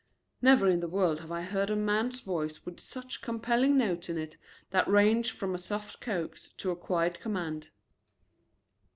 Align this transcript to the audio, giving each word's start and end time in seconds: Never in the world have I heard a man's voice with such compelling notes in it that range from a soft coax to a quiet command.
Never 0.41 0.67
in 0.67 0.79
the 0.79 0.87
world 0.87 1.19
have 1.19 1.31
I 1.31 1.43
heard 1.43 1.69
a 1.69 1.75
man's 1.75 2.21
voice 2.21 2.65
with 2.65 2.79
such 2.79 3.21
compelling 3.21 3.77
notes 3.77 4.09
in 4.09 4.17
it 4.17 4.35
that 4.71 4.87
range 4.87 5.29
from 5.29 5.53
a 5.53 5.59
soft 5.59 6.01
coax 6.01 6.49
to 6.57 6.71
a 6.71 6.75
quiet 6.75 7.19
command. 7.19 7.69